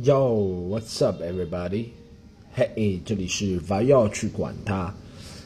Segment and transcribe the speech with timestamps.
[0.00, 0.32] Yo,
[0.68, 1.86] what's up, everybody?
[2.54, 4.94] Hey，这里是不要去管它。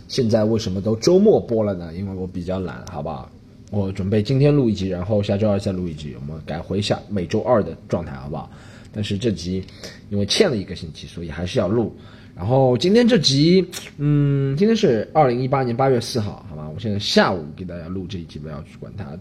[0.08, 1.94] 现在为什么都周末播了呢？
[1.94, 3.30] 因为我比较懒，好不好？
[3.70, 8.50] 我准备今天录一集，然后下周二再录一集，我们改回下每周二的状态，好不好？
[8.92, 9.64] 但是这集
[10.10, 11.90] 因为欠了一个星期，所以还是要录。
[12.36, 13.66] 然后今天这集，
[13.96, 16.70] 嗯，今天是二零一八年八月四号，好吗？
[16.74, 19.18] 我现在下午给大家录这一集，不要去管它。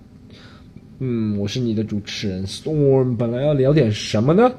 [0.99, 3.15] 嗯，我是你的主持人 Storm。
[3.15, 4.51] 本来要聊点什么呢？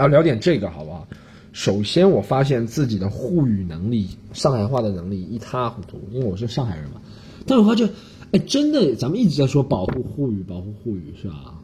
[0.00, 1.06] 要聊点这个，好不好？
[1.52, 7.00] 首先，我发现自己的沪语能力、上海话的能力一塌糊涂，因为我是上海人嘛。
[7.46, 7.88] 但我发现，
[8.32, 11.54] 哎，真的，咱们一直在说保护沪语，保护沪语，是吧？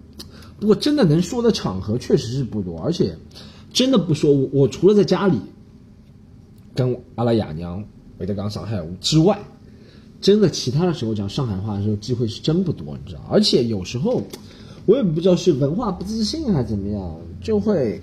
[0.59, 3.17] 不过，真的能说的场合确实是不多，而且
[3.73, 5.39] 真的不说，我我除了在家里
[6.75, 7.85] 跟阿拉雅娘、
[8.19, 9.39] 韦德刚、上海之外。
[10.19, 13.21] 真的，其他的时候讲上海话的时候，机会是真不多，你知道？
[13.31, 14.23] 而且有时候，
[14.87, 18.01] 我也不知道是文化不自信还是怎么样，就会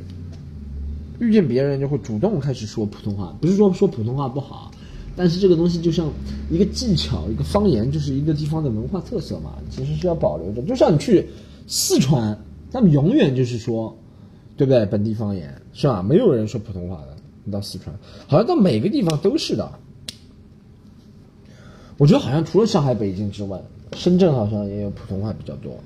[1.28, 3.36] 遇见别人就会主动开始说普通话。
[3.42, 4.72] 不是说说普通话不好，
[5.16, 6.12] 但是这个东西就像
[6.50, 10.62] 一个技巧，一个方言，就是一个地方的文化特色嘛，其实是要保留着。
[10.64, 11.28] 就像你去
[11.68, 12.38] 四川，
[12.72, 13.98] 他们永远就是说，
[14.58, 14.86] 对不对？
[14.86, 16.04] 本地方言是吧？
[16.04, 17.16] 没有人说普通话的。
[17.46, 17.94] 你到四川，
[18.28, 19.70] 好像到每个地方都是的。
[21.98, 23.62] 我觉得好像除了上海、北京之外，
[23.96, 25.78] 深圳好像也有普通话比较多，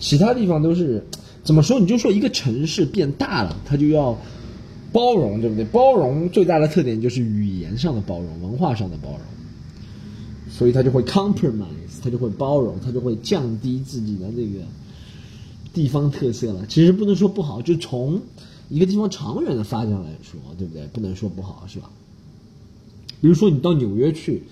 [0.00, 1.06] 其他地方都是
[1.44, 1.78] 怎么说？
[1.78, 4.18] 你就说一个城市变大了，它就要
[4.92, 5.64] 包容，对不对？
[5.66, 9.20] 包容最大的特点就是语言上的包容，文化上的包容，
[10.50, 14.64] 所以他就会 compromise，他就会包容，他就会降低自己的那个
[15.72, 16.64] 地方特色了。
[16.66, 18.20] 其实不能说不好，就从
[18.68, 20.86] 一个地方长远的发展来说，对不对？
[20.88, 21.90] 不能说不好，是吧？
[23.20, 24.42] 比如说你到纽约去。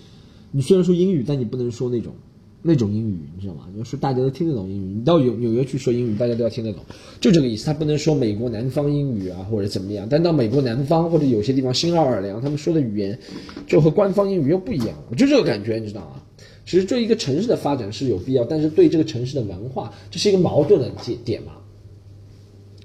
[0.52, 2.14] 你虽然说英语，但你不能说那种
[2.62, 3.68] 那种英语，你知道吗？
[3.78, 6.82] 要说大家都听得懂英语，你到纽纽约去说英语，大家都要听得懂，
[7.20, 7.66] 就这个意思。
[7.66, 10.06] 他不能说美国南方英语啊，或者怎么样。
[10.10, 13.18] 但到美国南方或者有些地方新奥尔良，他们说的语言
[13.66, 14.88] 就和官方英语又不一样。
[15.16, 16.22] 就这个感觉，你知道吗？
[16.64, 21.52] 其实对一个城市的发展是有必要，但是对这个城市的文化，这是一个矛盾的点点嘛？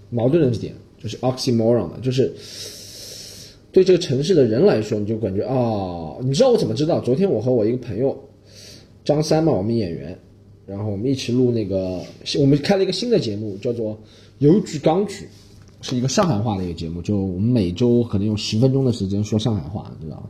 [0.10, 2.34] 矛盾的点就是 oxymoron 嘛，就是。
[3.74, 7.00] 对这个城市的人来说，你就感觉啊，你知道我怎么知道？
[7.00, 8.22] 昨天我和我一个朋友
[9.04, 10.18] 张三嘛，我们演员，
[10.66, 12.00] 然后我们一起录那个，
[12.40, 13.94] 我们开了一个新的节目，叫做
[14.40, 15.26] 《邮局钢曲》，
[15.82, 20.24] 是一个上海话的一个节目，就我们每周可能用十分钟的时间说上海话，你知道吗？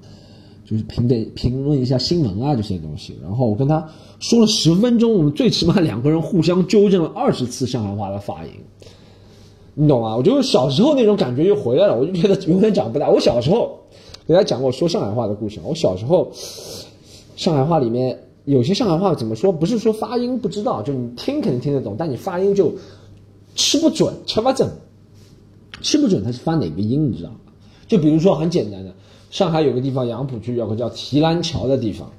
[0.64, 3.14] 就是评点评论一下新闻啊这些东西。
[3.22, 3.86] 然后我跟他
[4.20, 8.52] 说了十分钟，我们最起码两个人互相纠正了二十次上海话的发音。
[9.74, 10.16] 你懂吗？
[10.16, 13.09] 我觉得小时候那种感觉又回来了，我就觉得永远长不大。
[13.09, 13.78] 我小时候
[14.26, 15.59] 给大家讲过说上海话的故事。
[15.66, 16.32] 我小时候
[17.36, 19.52] 上海话里面有些上海话怎么说？
[19.52, 22.74] 不是说发音不知道，就你听肯定听得懂，但你发音就
[23.56, 24.69] 吃不准，吃不准，
[25.81, 27.35] 吃不准它是发哪个音，你知道吗？
[27.88, 28.94] 就比如说很简单的，
[29.29, 32.12] 上海有个地方杨浦区有个叫提篮桥的地方，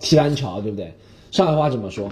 [0.00, 0.92] 提篮桥对不对？
[1.30, 2.10] 上海话怎么说？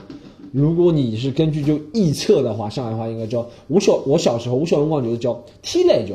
[0.53, 6.15] 如果你是根据就臆测的话，上海话应该叫我小我小时候我小辰光就是叫踢来叫，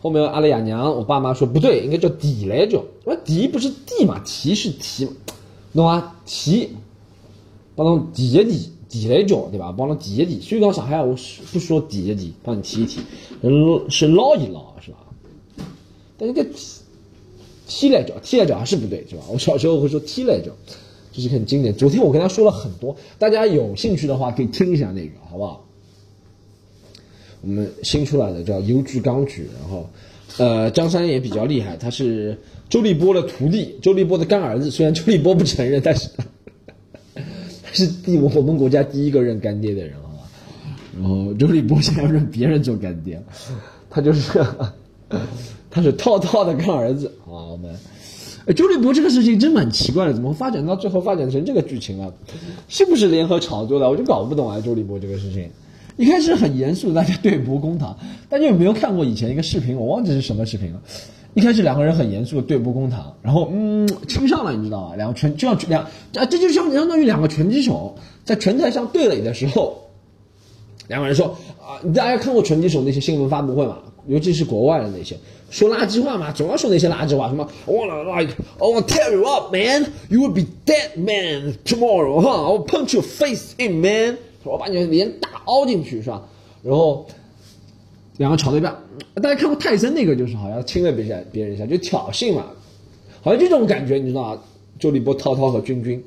[0.00, 2.78] 后面阿拉爷娘我爸妈说不对，应该叫底来叫。
[3.04, 5.12] 我说地不是地嘛，提是提嘛，
[5.76, 6.14] 懂吗？
[6.24, 6.70] 提，
[7.74, 9.74] 帮侬提一提，地来叫对吧？
[9.76, 10.40] 帮侬提一提。
[10.40, 11.16] 所以讲上海话我
[11.52, 13.00] 不说提一提，帮你提一提，
[13.88, 14.98] 是捞一捞是吧？
[16.16, 16.50] 但这个
[17.66, 19.22] 踢来叫，踢来叫还是不对是吧？
[19.32, 20.50] 我小时候会说踢来叫。
[21.12, 21.72] 这是很经典。
[21.74, 25.64] 昨天我跟他说了很多，大家有兴趣的话可以听一下那个，好不好？
[27.42, 29.88] 我们新出来的叫《优质钢曲》，然后，
[30.38, 32.36] 呃，张三也比较厉害，他是
[32.68, 34.70] 周立波的徒弟，周立波的干儿子。
[34.70, 36.08] 虽然周立波不承认，但是
[37.14, 40.26] 他是第我们国家第一个认干爹的人啊。
[40.96, 43.22] 然后周立波现在要认别人做干爹，
[43.88, 44.44] 他就是
[45.70, 47.50] 他是套套的干儿子啊。
[47.50, 47.74] 我们。
[48.54, 52.12] 周立波这个事情真蛮奇怪的，怎么发展到最后发展成这个剧情了？
[52.68, 53.88] 是不是联合炒作的？
[53.88, 54.60] 我就搞不懂啊！
[54.60, 55.48] 周立波这个事情，
[55.96, 57.96] 一开始很严肃，大家对簿公堂。
[58.28, 59.76] 大家有没有看过以前一个视频？
[59.76, 60.82] 我忘记是什么视频了。
[61.34, 64.96] 一开始两个人很严肃的对簿公堂，然后嗯，亲上了，你知道吗？
[64.96, 69.90] 两个拳就像两啊，这就相相当于两个拳击手在拳台上对垒的时候，
[70.88, 73.78] 两个人说啊，大家看过拳击手那些新闻发布会吗？
[74.06, 75.16] 尤其是国外的那些
[75.50, 82.94] 说垃圾话嘛，总要说那些垃圾话，什么 wanna like I wanna tell you up, man, you will be dead man tomorrow，哈，I'll punch
[82.94, 86.22] your face in man，我把你脸打凹进去是吧？
[86.62, 87.06] 然后
[88.16, 88.76] 两个吵对半，
[89.14, 92.46] 大家看过泰森那个就是好像亲了别人别人一下就挑衅嘛，
[93.22, 94.42] 好像就这种感觉你知道吗？
[94.78, 96.02] 周立波、涛涛和君君，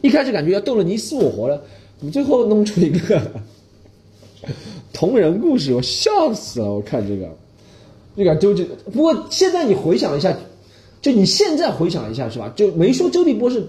[0.00, 1.62] 一开始感觉要斗得你死我活的，
[2.00, 3.20] 你最后弄出一个。
[4.92, 6.72] 同人故事，我笑死了！
[6.72, 7.28] 我看这个，
[8.14, 10.36] 那个周杰，不过现在你回想一下，
[11.02, 12.52] 就你现在回想一下是吧？
[12.56, 13.64] 就没说周立波是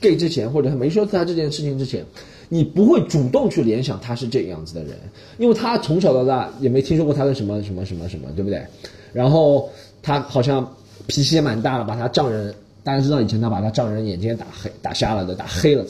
[0.00, 2.04] gay 之前，或者他没说他这件事情之前，
[2.48, 4.92] 你不会主动去联想他是这样子的人，
[5.38, 8.64] 因为他从小到大也没听说过他的什么什么什么什么，对不对？
[9.12, 9.68] 然后
[10.02, 10.76] 他好像
[11.06, 15.84] 脾气也蛮大的，把他丈人，大家知道以前他把他丈人眼睛打黑、打瞎了的，打黑了。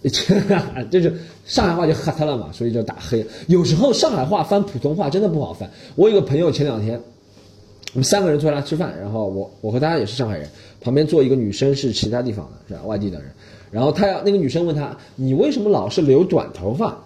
[0.90, 1.12] 就是
[1.44, 3.26] 上海话就黑他了嘛，所以就打黑。
[3.48, 5.68] 有时候上海话翻普通话真的不好翻。
[5.96, 7.00] 我有个朋友前两天，
[7.94, 10.48] 我们三个人坐下来吃饭，然后我我和他也是上海人，
[10.80, 12.80] 旁边坐一个女生是其他地方的，是吧？
[12.86, 13.30] 外地的人。
[13.70, 16.96] 然后他要那个女生问他，你为什么老是留短头发？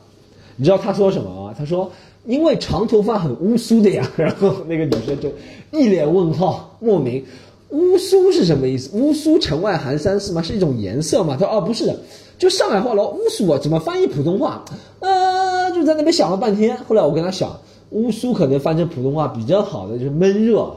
[0.57, 1.55] 你知道他说什么吗？
[1.57, 1.91] 他说
[2.27, 4.09] 因为长头发很乌苏的呀。
[4.17, 5.31] 然后那个女生就
[5.71, 7.25] 一脸问号，莫名。
[7.71, 8.91] 乌苏是什么意思？
[8.93, 10.43] 乌苏城外寒山寺吗？
[10.43, 11.37] 是一种颜色吗？
[11.41, 11.97] 他说哦不是的。
[12.39, 14.65] 就上海话喽，乌苏啊，怎么翻译普通话？
[15.01, 16.77] 呃，就在那边想了半天。
[16.87, 17.59] 后来我跟他想，
[17.93, 20.75] 乌苏可能翻成普通话比较好的就是闷热，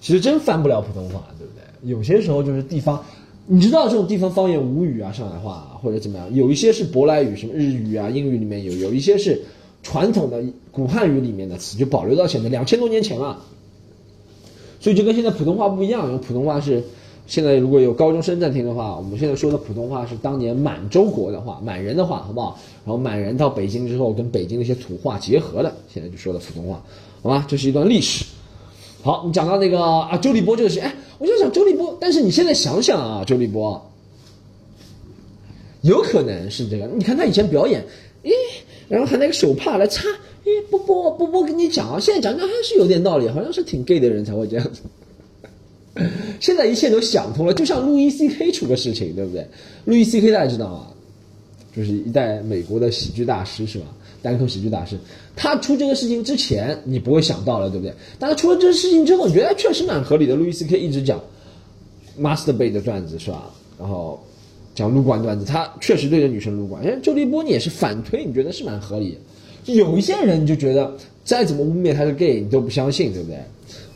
[0.00, 1.90] 其实真翻不了普通话，对不对？
[1.90, 3.02] 有些时候就是地方，
[3.46, 9.42] 你知道这种地方方言吴语啊，上海话或者怎么样，有一些是舶来语，什么日语啊、英语里面有，有一些是
[9.82, 13.38] 传统的古汉语里面的词，就保留到现在两千多年前了。
[14.80, 16.82] 所以就跟现在普通话不一样，因为普通话是。
[17.26, 22.58] 现在如果有高中生在听的话，我们现在说的普通话是当年满洲国的话，满人的话，好不好？
[22.84, 26.82] 然后满人到北京之后，跟北京的一些土话结合的，现在就说的普通话，
[27.22, 27.46] 好吧？
[27.48, 28.24] 这是一段历史。
[29.02, 33.80] 好，你讲到那个啊，周立波这个事，哎，我就想周立波，但是你现在想想啊，周立波，
[35.80, 36.86] 有可能是这个。
[36.86, 37.84] 你看他以前表演，
[38.24, 38.30] 诶，
[38.88, 40.08] 然后还拿个手帕来擦，
[40.44, 44.82] 诶，波波波波跟你讲啊，现在讲讲还是有点道理，好像是挺 gay 的人才会这样子。
[46.40, 49.46] 现在一切都想通了，就像路易 C K 出个事情，对不对？
[49.84, 50.86] 路易 C K 大家知道吗？
[51.74, 53.86] 就是一代美国的喜剧大师，是吧？
[54.20, 54.96] 单口喜剧大师。
[55.34, 57.94] 他出这个事情之前，你不会想到了，对不对？
[58.18, 60.36] 但他出了这个事情之后，你觉得确实蛮合理的。
[60.36, 61.20] 路易 C K 一直讲
[62.20, 63.50] Master Bay 的段子，是吧？
[63.78, 64.22] 然后
[64.74, 66.82] 讲撸管段子，他确实对着女生撸管。
[66.84, 69.16] 哎，周立波你也是反推，你觉得是蛮合理
[69.64, 69.72] 的。
[69.74, 73.38] 有一些人你就觉得，再怎么污蔑他是 gay，你都不相信，对不对？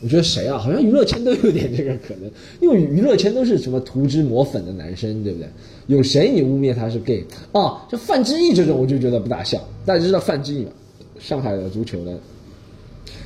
[0.01, 0.57] 我觉得谁啊？
[0.57, 2.29] 好像娱乐圈都有点这个可能，
[2.61, 5.47] 因为娱乐圈都是什么涂脂抹粉的男生，对不对？
[5.87, 7.87] 有谁你污蔑他是 gay 啊？
[7.89, 9.59] 就范志毅这种，我就觉得不大像。
[9.85, 10.71] 大家知道范志毅吗？
[11.19, 12.19] 上海的足球的，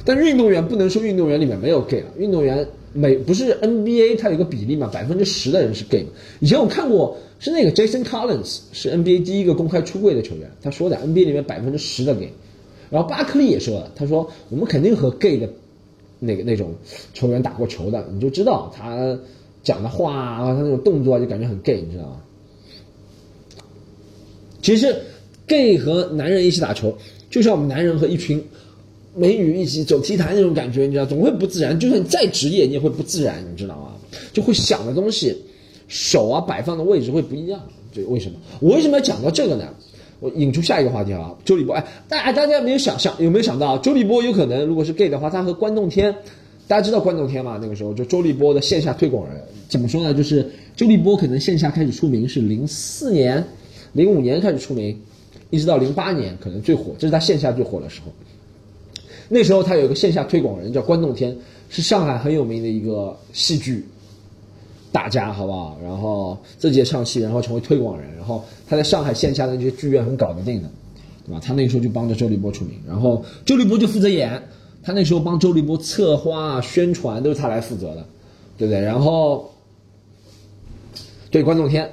[0.06, 2.08] 但运动员不能说运动员里面没有 gay 了。
[2.18, 6.06] 运动员每不是 NBA 它有个比例嘛，百分之十的人是 gay。
[6.40, 12.32] 以前我看过是那个 Jason Collins 是 NBA 第一个公开出柜的球员，他说的 NBA 里面百分之十的 gay。
[12.90, 15.50] 然后巴克利也说了，他说我们肯定和 gay 的。
[16.24, 16.76] 那个那种
[17.14, 19.20] 球员打过球的，你就知道他
[19.64, 22.22] 讲的话，他那种动作就感觉很 gay，你知道吗？
[24.62, 24.96] 其实
[25.48, 26.96] gay 和男人一起打球，
[27.32, 28.44] 就像我们男人和一群
[29.16, 31.80] 美女一起走 T 台那种感觉，你知道，总会不自然。
[31.80, 33.96] 就算你再职业，你也会不自然，你知道吗？
[34.32, 35.36] 就会想的东西，
[35.88, 37.60] 手啊摆放的位置会不一样。
[37.92, 38.38] 这为什么？
[38.60, 39.74] 我为什么要讲到这个呢？
[40.22, 46.16] 我引出下一个话题啊，周立波，哎，大家大家没有想象有没有想到，周立波有可能如果是 gay 的话，他和关栋天，
[46.68, 47.58] 大家知道关栋天吗？
[47.60, 50.14] 那个时候就周立波的线下推广人，怎么说呢？
[50.14, 53.44] 就是周立波可能线下开始出名是零四年、
[53.94, 54.96] 零五年开始出名，
[55.50, 58.12] 一直到零八年可能最火，这是他线下最火的时候。
[59.28, 61.36] 那时候他有个线下推广人叫关栋天，
[61.70, 63.84] 是上海很有名的一个戏剧。
[64.92, 65.78] 大家好不好？
[65.82, 70.70] 然后自己也唱戏，然后成为推广人，然后他在上海线下的那些剧院很搞得定的，
[71.26, 71.40] 对吧？
[71.42, 74.42] 他那时候就帮着周立波出名，然后周立波就负责演，
[74.84, 78.06] 他那时候帮周立波策划宣传都是他来负责的，
[78.58, 78.82] 对不对？
[78.82, 79.50] 然后
[81.30, 81.90] 对关栋天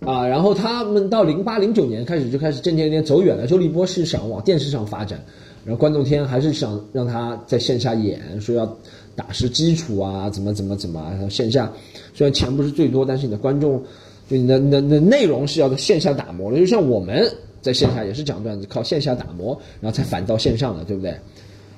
[0.00, 3.48] 啊，然后他们到零八零九年开始就开始渐渐有点走远了。
[3.48, 5.24] 周立波是想往电视上发展，
[5.64, 8.76] 然后关栋天还是想让他在线下演，说要。
[9.18, 11.04] 打实基础啊，怎么怎么怎么？
[11.10, 11.68] 然后线下
[12.14, 13.82] 虽然钱不是最多，但是你的观众，
[14.30, 16.58] 就你的、你的、的内容是要在线下打磨的。
[16.58, 17.28] 就像我们
[17.60, 21.12] 在线下也是讲段子，靠线下打磨，然后才反到线上的，对不对？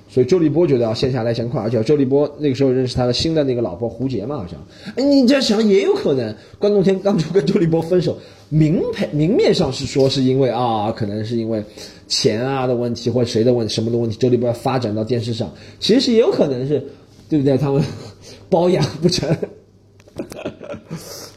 [0.06, 4.60] 所以周立波觉得要线下来钱快，而且周立波那个时候认识他的新的那个老婆胡洁嘛，好像。
[4.96, 8.18] 哎，你这样想也有可能，关栋天当初跟周立波分手，
[8.50, 11.64] 明牌明面上是说是因为啊，可能是因为
[12.06, 16.86] 钱啊的问题，或者谁的问题，什么的问题，周立波要发展到电视上，其实也有可能是。
[17.30, 17.56] 对不对？
[17.56, 17.80] 他们
[18.50, 19.32] 包养不成。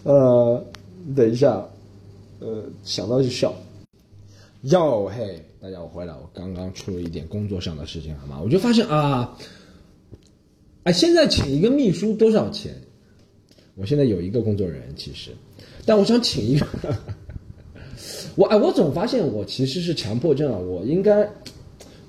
[0.01, 0.65] 呃，
[1.15, 1.63] 等一下，
[2.39, 3.53] 呃，想到就笑。
[4.63, 8.41] 哟嘿，大家我回来，我刚刚出了一点工作上的事情，好吗？
[8.43, 9.37] 我就发现啊，
[10.81, 12.73] 哎，现在请一个秘书多少钱？
[13.75, 15.29] 我现在有一个工作人员，其实，
[15.85, 16.65] 但我想请一个。
[18.35, 21.27] 我哎，我总发现我其实是强迫症啊，我应该。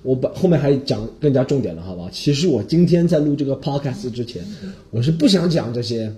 [0.02, 2.10] 我把后面还讲更加重点了，好不好？
[2.10, 4.44] 其实我今天在录这个 podcast 之前，
[4.90, 6.12] 我是不想讲这些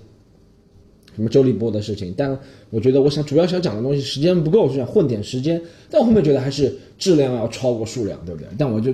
[1.15, 2.37] 什么周立波的事情，但
[2.69, 5.61] 我觉得我想主要想讲的东西时间不够，就想混点时间。
[5.89, 8.49] 但我后面觉得还是质量要超过数量，对不对？
[8.57, 8.93] 但我就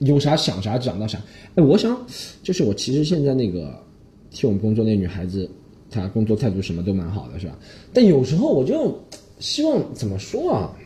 [0.00, 1.16] 有啥想啥讲到啥。
[1.54, 1.96] 哎，我想
[2.42, 3.72] 就是我其实现在那个
[4.32, 5.48] 替我们工作那女孩子，
[6.00, 7.58] 他工作态度什么都蛮好的，是吧？
[7.92, 8.98] 但有时候我就
[9.38, 10.76] 希望怎么说啊？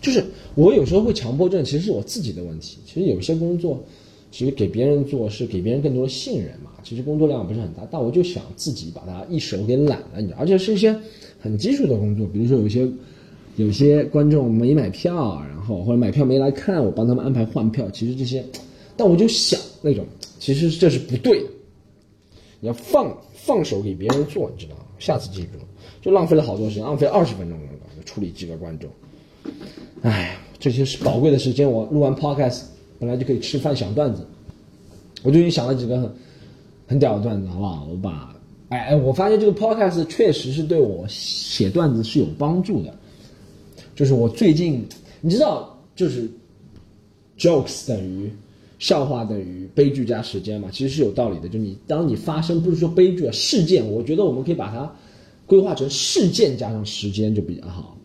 [0.00, 2.78] 就是我有时候会强迫症，其实是我自己的问题。
[2.84, 3.82] 其实有些工作，
[4.30, 6.70] 其实给别人做是给别人更多的信任嘛。
[6.82, 10.98] 其实工作量不是很大，但我就想自己把它一手给揽了，你知道，而且是一些
[11.40, 12.90] 很基础的工作，比如说有些
[13.56, 17.88] 有些观众没买票，然后或者买票没来看，我帮他们安排换票。
[17.90, 18.44] 其实这些，
[18.96, 20.04] 但我就想那种，
[20.40, 21.48] 其实这是不对的。
[22.62, 24.82] 你要放放手给别人做，你知道吗？
[25.00, 25.58] 下次记住，
[26.00, 27.66] 就浪费了好多时间，浪费二十分钟了，
[28.04, 28.88] 处理几个观众。
[30.02, 31.68] 哎，这些是宝贵的时间。
[31.68, 32.62] 我录完 podcast，
[33.00, 34.24] 本来就可以吃饭想段子。
[35.24, 36.14] 我最近想了几个很
[36.86, 37.88] 很屌的段子，好不好？
[37.90, 38.32] 我把，
[38.68, 42.96] 哎哎，我发现这个 podcast 确实是对我写段子是有帮助的。
[43.96, 44.86] 就是我最近，
[45.20, 46.30] 你知道，就是
[47.36, 48.32] jokes 等于
[48.82, 50.68] 笑话等于悲剧加时间嘛？
[50.72, 51.48] 其实是有道理的。
[51.48, 54.92] 就你当你发生，不是说悲剧啊，事件，我觉得我们可以把它
[55.46, 57.96] 规划成事件加上时间就比较好。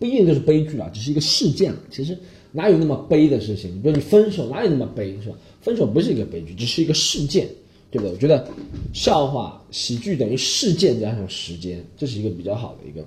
[0.00, 1.72] 不一定就是悲剧啊，只是一个事件。
[1.88, 2.18] 其实
[2.50, 3.80] 哪有那么悲的事情？
[3.80, 5.36] 比如你分手，哪有那么悲，是吧？
[5.60, 7.46] 分手不是一个悲剧，只是一个事件，
[7.92, 8.12] 对不对？
[8.12, 8.44] 我觉得
[8.92, 13.06] 笑话、喜剧等于事件加上时间，这是一个比较好的一个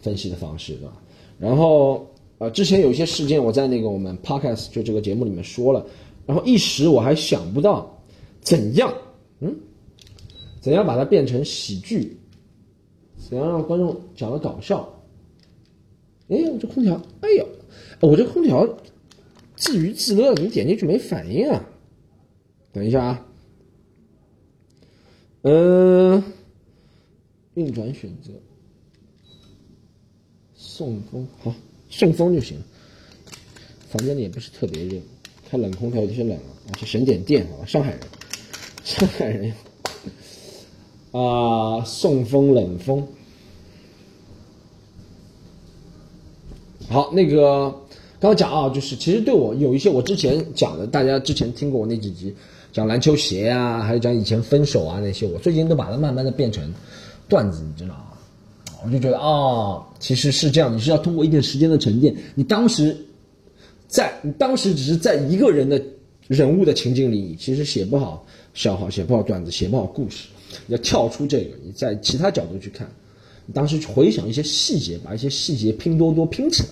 [0.00, 1.00] 分析的方式，对吧？
[1.38, 2.04] 然后
[2.38, 5.86] 呃，之前有一些事件，我在那个我们 podcast 就这个节目里面说了，
[6.26, 7.98] 然后一时我还想不到
[8.40, 8.92] 怎样，
[9.40, 9.56] 嗯，
[10.60, 12.16] 怎样把它变成喜剧，
[13.16, 14.86] 怎样让观众讲的搞笑。
[16.28, 17.48] 哎，我这空调，哎呦，
[18.00, 18.68] 我这空调
[19.54, 21.64] 自娱自乐，你点进去没反应啊？
[22.72, 23.26] 等一下啊，
[25.42, 26.22] 嗯，
[27.54, 28.32] 运转选择，
[30.54, 31.54] 送风，好，
[31.90, 32.58] 送风就行。
[33.88, 34.98] 房间里也不是特别热，
[35.48, 37.66] 开冷空调有些冷啊，而且省点电，好吧？
[37.66, 38.00] 上海人，
[38.84, 39.52] 上海人
[41.12, 43.06] 啊，送风冷风。
[46.88, 47.70] 好，那个
[48.18, 52.34] 刚刚讲啊，就是其实对我有一些我之前讲的，大家之前听过我那几集
[52.72, 56.74] 讲篮球鞋啊，还有讲以前分手啊那些，我最近都把它慢慢的变成
[57.28, 58.05] 段子，你知道？
[58.84, 62.96] 我就觉得啊，其实是这样，你是要通过一点时间的沉淀，你当时
[63.88, 65.82] 在你当时只是在一个人的
[66.28, 70.28] 人物的情境里，你其实写不好笑话，写不好段子，写不好故事，
[70.68, 72.86] 要跳出这个，你在其他角度去看。
[73.46, 76.68] 你当时回想一些细节，把一些细节拼多多拼起来，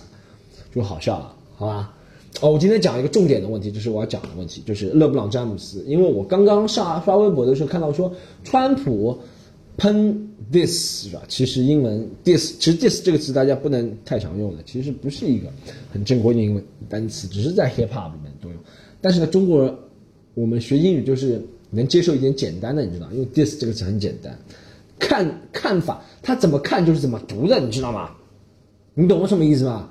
[0.73, 1.93] 就好笑了，好吧？
[2.41, 5.81] 哦，我今天讲一个重点的问题，就是我要讲的问题，就是勒布朗詹姆斯。
[5.87, 9.17] 因为我刚刚上刷微博的时候看到说，川普
[9.77, 11.23] 喷 this 是吧？
[11.27, 15.51] 其实英文 this，其实 this 这个词大家不能太常用的，其实不是一个
[15.91, 18.59] 很正规的英文单词，只是在 hip hop 里面多用。
[19.01, 19.75] 但是呢，中国人
[20.33, 24.37] 我们学英语就是能接受一点简单的，你知道，因为 this 这个词很简单。
[24.97, 28.11] 看看法，他怎么看就是怎么读的，你知道吗？
[28.93, 29.89] 你懂我什么意思吗？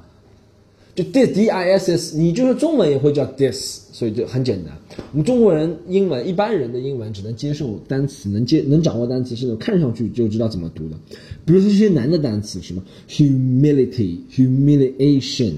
[0.94, 4.72] 就 dis d i s s，你就是中文也会叫 dis，所以就很简单。
[5.12, 10.96] 我们中国人英文一般人的英文只能接受单词，能接能掌握单词是那种看上去就知道怎么读的。
[11.44, 15.54] 比如说这些难的单词，什么 humility、humiliation、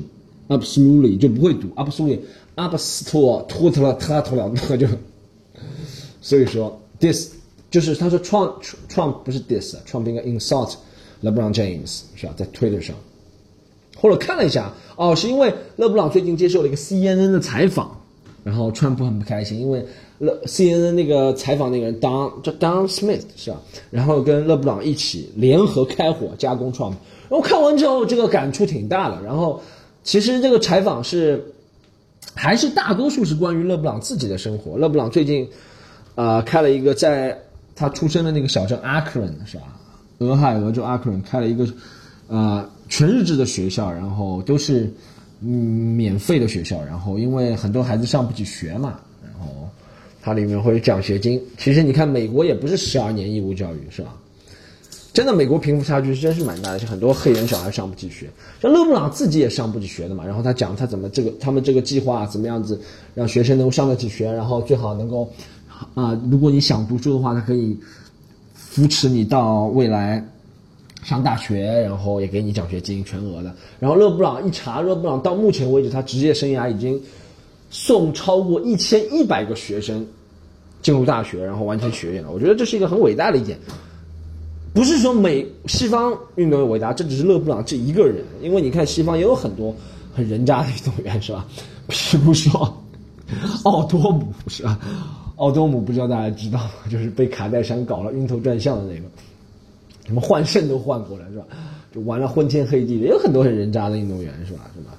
[0.49, 2.21] absolutely 就不会读，absolutely、
[2.57, 4.87] absolutely、totally、totally 那就，
[6.21, 7.33] 所以说 this。
[7.69, 10.75] 就是他说创创不是 this，创应该 insult
[11.23, 12.33] LeBron James 是吧？
[12.37, 12.97] 在 Twitter 上，
[13.97, 18.01] 后来看了一下，哦，是因为勒布朗最近接受了一个 CNN 的采访，
[18.43, 19.87] 然后川普很不开心，因为
[20.19, 23.61] 勒 CNN 那个采访那个人 Don 叫 Don Smith 是吧？
[23.91, 26.91] 然后跟勒布朗一起联合开火加工创，
[27.29, 29.23] 然后看完之后这个感触挺大的。
[29.23, 29.63] 然后
[30.03, 31.53] 其实这个采访是
[32.35, 34.79] 还是大多数是关于勒布朗自己的生活。
[34.79, 35.49] 勒布朗最近
[36.15, 37.39] 啊开了一个在
[37.75, 39.65] 他出生的那个小镇阿克伦是吧？
[40.21, 41.67] 俄亥俄州阿克伦开了一个，
[42.29, 44.93] 呃，全日制的学校，然后都是
[45.41, 49.69] 嗯免费的学校，然后因为很多孩子上不起学嘛，然后
[50.23, 51.41] 它里面会有奖学金。
[51.59, 54.15] 其实你看美国也不是十二年义务教育是吧？
[55.13, 58.29] 真的美国贫富差距真是蛮大的，就很多黑人小孩上不起学，
[58.61, 60.25] 像勒布朗自己也上不起学的嘛。
[60.27, 62.79] 然后他讲他怎么这个他们这个计划怎么样子
[63.15, 65.31] 让学生能够上得起学，然后最好能够。
[65.95, 67.79] 啊，如果你想读书的话，他可以
[68.55, 70.27] 扶持你到未来
[71.07, 73.55] 上大学，然后也给你奖学金全额的。
[73.79, 77.01] 然后勒布朗一查，勒布朗到目前为止他职业生涯已经
[77.71, 80.05] 送超过一千一百个学生
[80.83, 82.33] 进入大学，然后完成学业了。
[82.33, 83.57] 我觉得这是一个很伟大的一点。
[84.75, 88.25] 不是说美西方运动员伟大，这只是勒布朗这一个人。
[88.43, 89.73] 因为你看西方也有很多
[90.13, 91.47] 很人渣的运动员，是吧？
[91.87, 92.77] 比如说
[93.63, 94.77] 奥多姆，是吧？
[95.37, 96.71] 奥多姆不知道大家知道吗？
[96.91, 99.05] 就是被卡戴珊搞了晕头转向的那个，
[100.07, 101.45] 什么换肾都换过来，是吧？
[101.93, 104.71] 就玩了昏天黑地的，也有很多很人渣的运动员，是吧？
[104.75, 104.91] 什么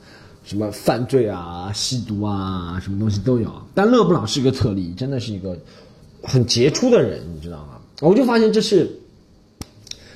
[0.44, 3.52] 什么犯罪啊、吸毒啊，什么东西都有。
[3.74, 5.58] 但勒布朗是一个特例，真的是一个
[6.22, 7.80] 很杰出的人，你知道吗？
[8.02, 8.90] 我就发现这是。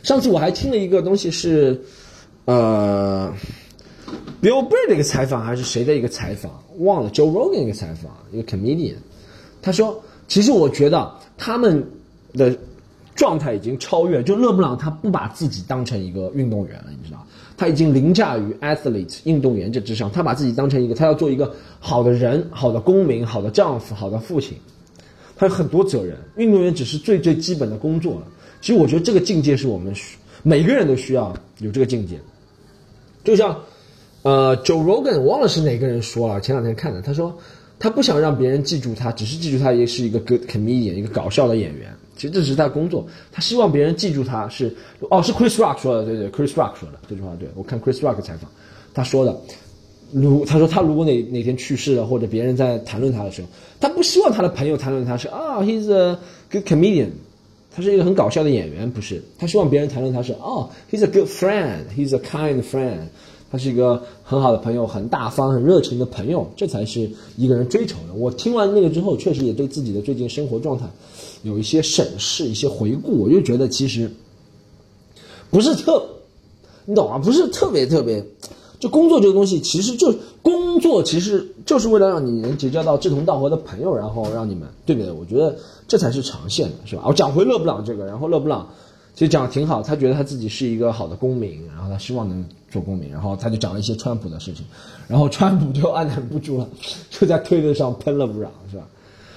[0.03, 1.79] 上次我还听了一个东西是，
[2.45, 3.31] 呃
[4.41, 8.95] ，Bill Burr 的一个采访还是谁的一个采访，忘了 Joe Rogan 一个采访，一个 comedian，
[9.62, 11.88] 他说，其实我觉得他们
[12.33, 12.57] 的
[13.21, 17.23] 状态已经超越，就勒布朗他不把自己当成一个运动员了，你知道，
[17.55, 24.57] 他已经凌驾于 athlete 运动员这之上，他把自己当成一个，他要做一个好的人、好的公民、好的丈夫、好的父亲，
[25.35, 28.23] 他有很多责任，运动员只是最最基本的工作了。
[28.59, 32.19] 其实我觉得这个境界是我们需每个人都需要有这个境界。
[33.23, 33.55] 就像，
[34.23, 37.37] 呃，Joe Rogan，忘了是哪个人说了，前两天看的，他说
[37.77, 41.95] 他不想让别人记住他，只是记住他也是一个 good comedian，一个搞笑的演员。
[42.15, 44.75] 其实这是他工作，他希望别人记住他是
[45.09, 48.49] 哦，是 Chris Rock 说的，对对，Chris Rock 说的这句话，对我看 Chris Rock 采访，
[48.93, 49.35] 他说的，
[50.11, 53.47] 如他说他如果哪哪天去世了，或者别人在谈论他的时候，
[53.79, 56.17] 他不希望他的朋友谈论他是啊，he's a
[56.51, 57.09] good comedian。
[57.73, 59.23] 他是一个很搞笑的演员，不是？
[59.39, 63.03] 他希望别人谈论他是哦，he's a good friend，he's a kind friend，
[63.51, 68.13] 他是一个很好的朋友，很大方、很热情的朋友，这才是一个人追求的。
[68.15, 70.86] 我听完那个之后，确实也对自己的最近生活状态
[71.43, 73.24] 有一些审视、一些回顾。
[73.24, 74.10] 我就觉得其实
[75.50, 76.01] 不是特，
[76.86, 77.17] 你懂啊？
[77.17, 78.25] 不是特别特别。
[78.79, 85.11] 就工作这个东西，其实就工作，其实就是为了让你能结交到志同道合的朋友，然后让你们，对不对？
[85.11, 85.55] 我觉得
[85.87, 87.03] 这才是长线的，是吧？
[87.05, 88.68] 我讲回勒布朗这个，然后勒布朗
[89.22, 94.66] 就讲的挺好，他觉得他自己是一个好的公民，然后他希望能做公民，然后他就讲了一些川普的事情，
[95.07, 96.68] 然后川普就按捺不住了，
[97.12, 98.84] 就在推特上喷勒布朗，是吧？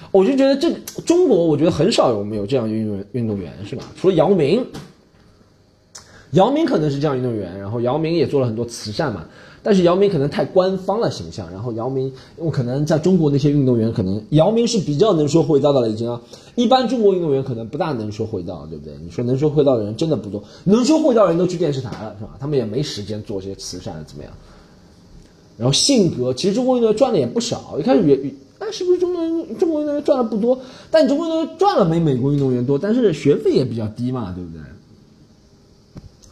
[0.09, 0.73] 我就觉得这
[1.05, 3.83] 中国，我觉得很少有没有这样运动运动员，是吧？
[3.95, 4.65] 除了姚明。
[6.31, 9.23] 姚明可能是这样运动员，然后姚明也做了很多慈善嘛，
[9.67, 16.21] 但是姚明可能太官方了形象，然后姚明，我可能在中国那些运动员，可能姚明是比较能说会道的了已经啊，
[16.53, 18.93] 一般中国运动员可能不大能说会道，对不对？
[19.03, 22.37] 你说能说会道的人真的不多，能说会道的人都去电视台了，是吧？
[22.39, 24.31] 他们也没时间做些慈善怎么样？
[25.57, 28.15] 然后性格，其实中国运动员赚的也不少，一开始也，
[28.59, 30.59] 哎，是不是中国中国运动员赚的不多？
[30.91, 34.61] 但中国运动员赚了没美国运动员多，但是学费也比较低嘛，对不对？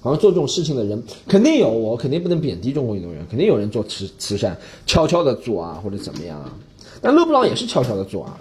[0.04, 6.54] 好像做这种事情的人肯定有，我肯定不能贬低中国运动员，肯定有人做慈慈善，悄悄的做啊，或者怎么样啊。
[7.02, 8.38] 但勒布朗也是悄悄的做啊，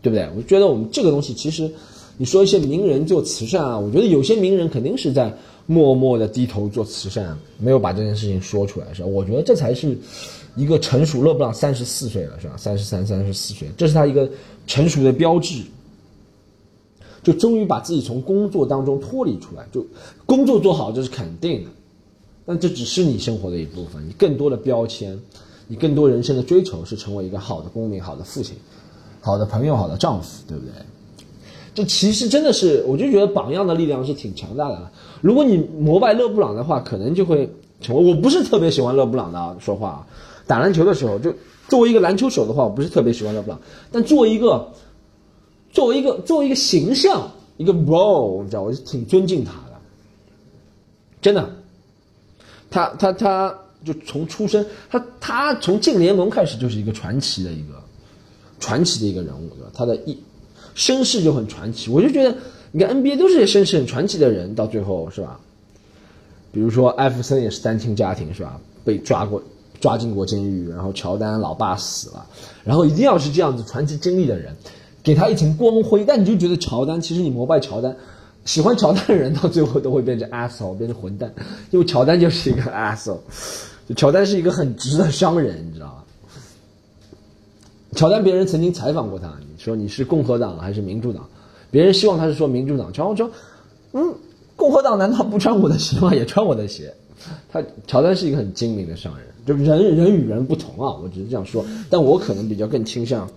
[0.00, 0.28] 对不对？
[0.36, 1.68] 我觉得我们这个东西，其实
[2.16, 5.36] 你说一些名人做慈善啊，我觉得有些名人肯定是在
[5.66, 9.08] 默默的低头做慈善，没有把这件事情说出来，是吧？
[9.08, 9.98] 我觉得这才是
[10.54, 11.20] 一个成熟。
[11.20, 12.54] 勒布朗三十四岁了，是吧？
[12.56, 14.30] 三十三、三十四岁，这是他一个
[14.68, 15.64] 成熟的标志。
[17.22, 19.86] 就终于把自己从工作当中脱离出来，就
[20.26, 21.70] 工作做好这是肯定的，
[22.44, 24.08] 但这只是你生活的一部分。
[24.08, 25.18] 你更多的标签，
[25.68, 28.56] 你更多人生的追求是成为一个好的公民、好的父亲、
[29.20, 30.72] 好的朋友、好的丈夫，对不对？
[31.74, 34.90] 这其实真的是，我就觉得榜样的力量是挺强大的。
[35.20, 37.48] 如果你膜拜勒布朗的话，可能就会
[37.80, 38.04] 成为。
[38.04, 40.06] 我不是特别喜欢勒布朗的说话，
[40.46, 41.32] 打篮球的时候，就
[41.68, 43.60] 作为一个篮球手的话，我不是特别喜欢勒布朗，
[43.92, 44.72] 但作为一个。
[45.72, 49.80] 作为一个作为一个形象，一个 role，你知道，我是挺尊敬他的，
[51.20, 51.50] 真的。
[52.70, 53.54] 他他他
[53.84, 57.82] 就从出生，他他从进联盟开始就是一个传奇的一个
[58.60, 59.70] 传奇的一个人物，对吧？
[59.74, 60.16] 他的一
[60.74, 61.90] 身世就很传奇。
[61.90, 62.34] 我就觉得，
[62.70, 65.38] 你看 NBA 都是些身世很传奇的人，到最后是吧？
[66.50, 68.58] 比如说艾弗森也是单亲家庭，是吧？
[68.84, 69.42] 被抓过
[69.80, 72.26] 抓进过监狱，然后乔丹老爸死了，
[72.64, 74.56] 然后一定要是这样子传奇经历的人。
[75.02, 77.96] 给他一层光辉，但你就觉得乔丹，其实你膜拜乔丹，
[78.44, 81.32] 喜欢乔丹的人到最后都会变成 asshole，变成混蛋，
[81.70, 83.18] 因为乔丹就是一个 asshole，
[83.88, 85.94] 就乔丹是一个很直的商人，你知道吗？
[87.94, 91.28] 乔丹别人曾经采访过他，你说你是共和党还是民主党？
[91.70, 93.30] 别人希望他是说民主党，乔丹说，
[93.92, 94.14] 嗯，
[94.56, 96.14] 共和党难道不穿我的鞋吗？
[96.14, 96.94] 也穿我的鞋。
[97.50, 103.28] 他乔丹是一个很精明的商人，就人人与人不同啊，我只是这样说，但我可能比较更倾向。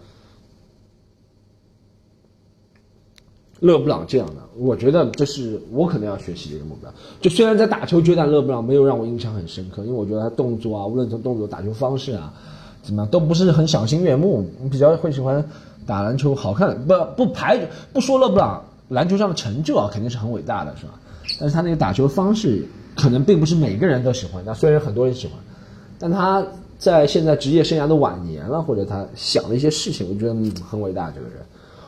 [3.61, 6.93] 勒布朗这样的，我觉得这是我可能要学习的一个目标。
[7.21, 12.33] 就虽然在打球阶段，勒布朗没有让我印象很深刻，因为我觉得他动作啊，无论从动作、打球方式啊，
[12.83, 14.45] 怎么样都不是很赏心悦目。
[14.69, 15.43] 比较会喜欢
[15.87, 17.57] 打篮球，好看不不排
[17.93, 20.99] 不说勒布朗篮球上的成就啊，肯定是很伟大的，是吧？
[21.39, 24.43] 但是他那个打球方式，可能并不是每个人都喜欢。
[24.45, 25.37] 那虽然很多人喜欢，
[25.97, 26.45] 但他
[26.77, 30.35] 在现在职业生涯的晚年了，或者他想的一些事情，我觉得
[30.69, 31.09] 很伟大。
[31.09, 31.37] 这个人。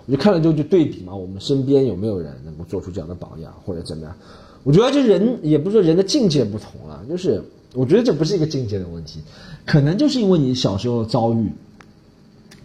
[0.08, 4.16] 你就看了之后就对比嘛，我们身边有没有人能够做出这样的榜样，或者怎么样？
[4.64, 7.44] 我觉得这人也不是说人的境界不同了，就是
[7.74, 9.20] 我觉得这不是一个境界的问题，
[9.66, 11.52] 可能就是因为你小时候遭遇，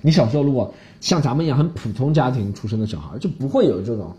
[0.00, 4.14] 你小时候如果像咱们一样很普通家庭出生的小孩，就不会有这种。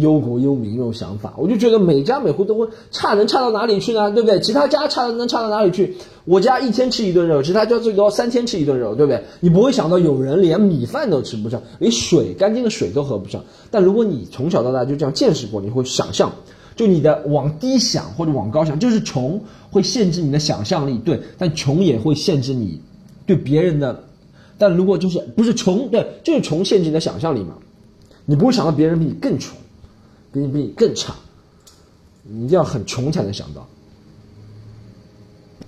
[0.00, 4.10] 忧国忧民这种想法，我就觉得每家每户都会差，能差到哪里去呢？
[4.12, 4.40] 对不对？
[4.40, 5.96] 其他家差能差到哪里去？
[6.24, 9.24] 我家一天吃一顿肉，其他家最多三天吃一顿肉，对不对？
[9.40, 13.44] 你不会想到有人连米饭都吃不上，连水干净的水都喝不上。
[13.70, 16.32] 但如果你从小到大就这样见识过，你会想象，
[16.76, 22.80] 就你的往低想或者往高想，就是穷会限制你的想象力，对，但穷也会限制你
[23.26, 24.04] 对别人的。
[24.58, 27.54] 但如果就是不是穷，对，就是穷限制你的想象力嘛？
[28.26, 29.56] 你不会想到别人比你更穷。
[30.32, 31.14] 比你比你更差，
[32.22, 33.66] 你一定要很穷才能想到，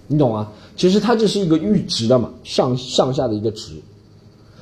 [0.07, 0.53] 你懂吗？
[0.77, 3.75] 其实它这是一个阈值的嘛，上上下的一个值。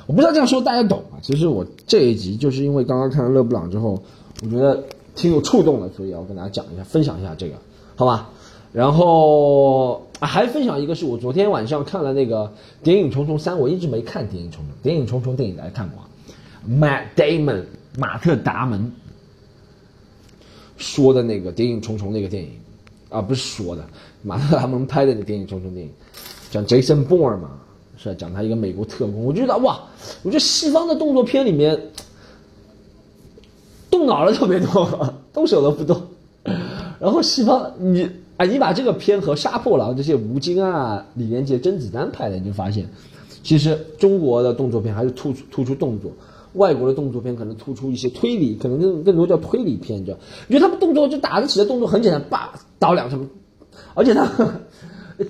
[0.06, 1.20] 我不知道这样说大家懂啊？
[1.22, 4.02] 其实我这一集就是因为刚刚看了勒布朗之后，
[4.42, 4.84] 我觉得
[5.14, 7.56] 挺有触动的，所以要跟大家讲一下，分享一下这个，
[7.96, 8.30] 好吧？
[8.72, 12.44] 然后还分享一个是我昨天晚上看了那个
[12.82, 16.08] 《谍影重重三》，我一直没看《谍影重重》，《谍影重重》电影大家看过啊
[16.68, 17.64] ？Matt Damon，
[17.96, 18.92] 马特达蒙。
[20.78, 22.50] 说的那个《谍影重重》那个电影，
[23.10, 23.84] 啊，不是说的，
[24.22, 25.92] 马特达蒙拍的那《谍影重重》电影，
[26.50, 27.50] 讲 Jason Bourne 嘛，
[27.98, 29.24] 是讲他一个美国特工。
[29.24, 29.80] 我觉得哇，
[30.22, 31.78] 我觉得西方的动作片里面，
[33.90, 36.00] 动脑的特别多， 动手的不多。
[37.00, 42.88] 然后西方，你啊，你把这个片和《杀破狼》这些吴京啊、李连杰、甄子丹拍的，你就发现，
[43.42, 46.12] 其实中国的动作片还是突出突出动作。
[46.58, 50.18] 外国的动作片可能突出一些推理，可能更更多叫推理片，你知道？
[50.48, 53.16] 因为他们动作就打得起的动作很简单，叭倒两下，
[53.94, 54.28] 而且他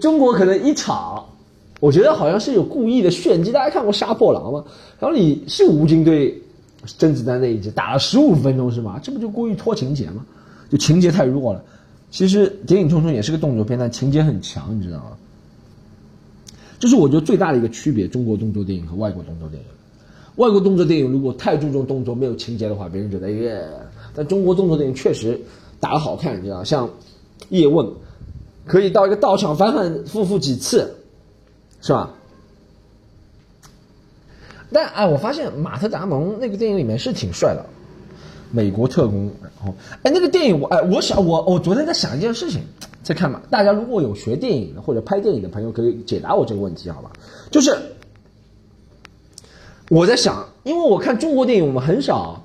[0.01, 1.25] 中国可能一场，
[1.81, 3.53] 我觉得好像是有故意的炫技。
[3.53, 4.65] 大家看过《杀破狼》吗？
[4.99, 6.43] 然后你是吴京对
[6.99, 8.99] 甄子丹那一集打了十五分钟是吗？
[9.03, 10.25] 这不就故意拖情节吗？
[10.71, 11.63] 就情节太弱了。
[12.11, 15.13] 其实《谍影重重》也是个动作片，但情节很强，你知道吗？
[16.79, 19.69] 这是我觉得最大的一个区别：中国动作电影和外国动作电影。
[20.39, 23.61] 外国动作电影如果太注重动作，没有情节的话，别人觉得耶。
[24.15, 25.41] 但中国动作电影确实
[25.81, 26.89] 打得好看，你知道像
[27.49, 27.85] 叶问
[28.65, 30.95] 可以到一个道场反反复复几次，
[31.81, 32.15] 是吧？
[34.71, 37.67] 但哎，我发现马特达蒙那个电影里面是挺帅的，
[38.53, 39.29] 美国特工。
[39.43, 39.75] 然后
[40.05, 42.61] 哎，那个电影我哎，我想我我昨天在想一件事情，
[43.03, 43.43] 在看嘛。
[43.51, 47.11] 大家如果有学电影的或者拍电影的朋友，可以解答我这个问题，好吧？
[47.51, 47.77] 就是。
[49.91, 52.45] 我在想，因为我看中国电影，我们很少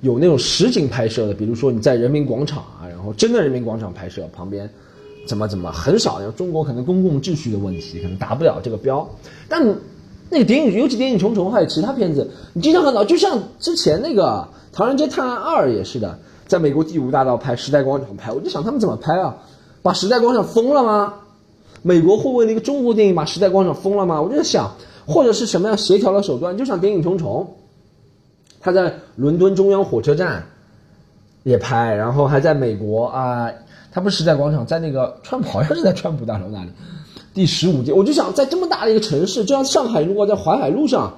[0.00, 4.70] 有那种实景拍摄的，比如说你在人民广场啊，然后真的人民广场拍摄，旁边
[5.26, 6.20] 怎么怎么很少。
[6.32, 9.08] 中国可能公共秩序的问题，可能达不了这个标。
[9.48, 9.76] 但
[10.30, 18.30] 那个电影，尤其《谍影重重》还有其他片子，你经常看到，就像之前那个《唐人街探案二》也是的，在美国第五大道拍，时代广场拍。
[18.30, 19.36] 我就想他们怎么拍啊？
[19.82, 21.14] 把时代广场封了吗？
[21.82, 24.22] 美国会为了一个中国电影把时代广场封了吗？
[24.22, 24.76] 我就在想。
[25.06, 26.56] 或者是什么样协调的手段？
[26.56, 27.46] 就像《谍影重重》，
[28.60, 30.46] 他在伦敦中央火车站
[31.42, 33.50] 也拍，然后还在美国啊，
[33.92, 36.70] 他不是时代广场，在那个川普好像是在川普大楼那里，
[37.34, 37.92] 第十五届。
[37.92, 41.14] 我就想，在这么大的一个城市，就像上海，如果在淮海路上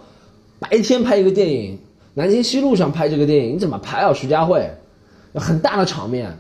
[0.59, 1.79] 白天拍一个电影，
[2.15, 4.13] 南京西路上拍这个电影，你怎么拍啊？
[4.13, 4.71] 徐家汇，
[5.35, 6.39] 很大的场面。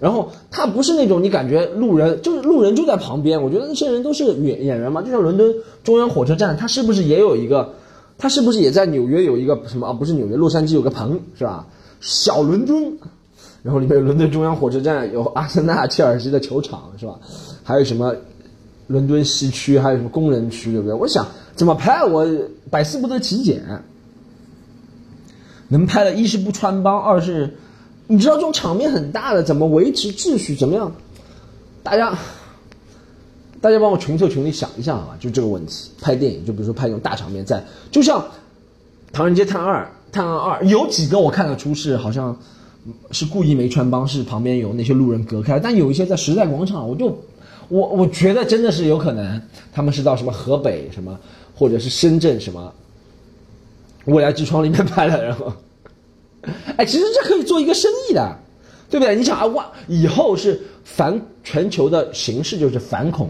[0.00, 7.74] 然后他不是那种你感觉路人就是路人就在旁边，我觉得那些人都是演演员嘛，就像伦敦中央火车站，他是不是也有一个？
[8.16, 9.92] 他是不是也在纽约有一个什么啊？
[9.92, 11.66] 不是纽约，洛杉矶有个棚是吧？
[12.00, 12.98] 小伦敦，
[13.62, 17.18] 然后里面有伦敦中央火车站，有阿森纳、切尔西的球场是吧？
[17.62, 18.14] 还有什么
[18.88, 20.94] 伦敦西区，还有什么工人区，对不对？
[20.94, 22.26] 我想怎么拍，我
[22.70, 23.62] 百思不得其解。
[25.68, 27.56] 能拍的，一是不穿帮，二是。
[28.10, 30.56] 你知道这种场面很大的，怎么维持秩序？
[30.56, 30.92] 怎么样？
[31.80, 32.12] 大家，
[33.60, 35.16] 大家帮我群策群力想一下啊！
[35.20, 38.20] 就这个问题，拍电影，就比如说拍这种大场面，在就像
[39.12, 42.36] 《唐人街探二》《探案二》，有几个我看得出是好像
[43.12, 45.60] 是故意没穿帮，是旁边有那些路人隔开。
[45.60, 47.16] 但有一些在时代广场，我就
[47.68, 49.40] 我我觉得真的是有可能，
[49.72, 51.16] 他们是到什么河北什么，
[51.54, 52.74] 或者是深圳什么
[54.06, 55.52] 未来之窗里面拍的，然后。
[56.76, 58.36] 哎，其实这可以做一个生意的，
[58.88, 59.14] 对不对？
[59.14, 63.28] 你想啊，哇，以后是反全球的形势就是反恐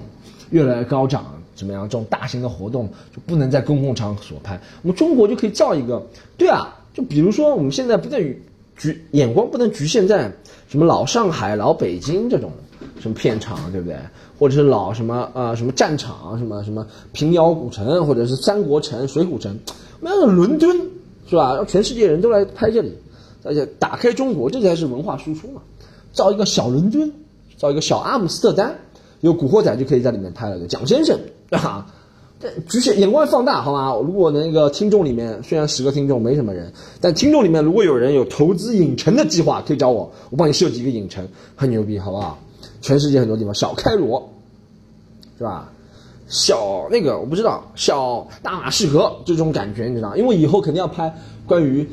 [0.51, 1.25] 越来越高涨，
[1.57, 1.83] 怎么样？
[1.89, 6.03] 这种大型的活动就不能在公共场所拍，我们中国就可以造一个，
[6.37, 8.21] 对啊，就比如说我们现在不能
[8.77, 10.33] 局眼光不能局限在
[10.69, 12.51] 什么老上海、老北京这种
[13.01, 13.97] 什么片场，对不对？
[14.39, 19.55] 或者是老什么呃什么战场，什么什么平遥古城，或者是三国城、水浒城，
[20.01, 20.81] 那伦敦
[21.31, 21.55] 是吧？
[21.55, 22.93] 让全世界人都来拍这里，
[23.45, 25.63] 而且打开中国，这才是文化输出嘛。
[26.13, 27.13] 造一个小伦敦，
[27.57, 28.75] 造一个小阿姆斯特丹，
[29.21, 30.67] 有古惑仔就可以在里面拍了。
[30.67, 31.17] 蒋先生，
[31.49, 31.87] 对吧？
[32.41, 33.95] 这局限眼光放大好吗？
[34.05, 42.39] 如果那个听众里面虽然十个听众没什么人，但听众里面如果有人有投资影城的计划，可以找我，我帮你设计一个影城，很牛逼，好不好？
[42.81, 44.33] 全世界很多地方，小开罗，
[45.39, 45.71] 是吧？
[46.31, 50.17] 小那个我不知道，小大马士革这种感觉，你知道？
[50.17, 51.13] 因为以后肯定要拍
[51.45, 51.87] 关于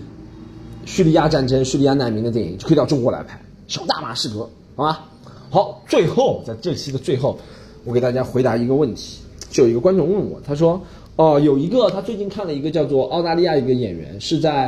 [0.85, 3.41] 叙利亚战争、叙利亚难民的电影，就可以到中国来拍。
[3.67, 5.05] 小大马士革，好吧？
[5.49, 7.37] 好，最后在这期的最后，
[7.83, 9.19] 我给大家回答一个问题。
[9.49, 10.79] 就有一个观众问我，他说
[11.15, 14.65] ：“哦，有一个他最近看了一个叫做澳大利亚一个演员，是在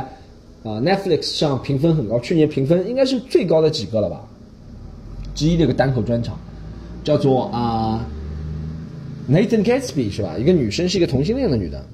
[0.64, 4.22] 啊 Netflix 上评分很高，去年评分应该是最高的几个了吧？
[5.34, 6.36] 之一的一个单口专场，
[7.04, 8.04] 叫做啊
[9.28, 10.36] Nathan Gatsby 是吧？
[10.38, 11.84] 一个女生是一个同性恋的女的。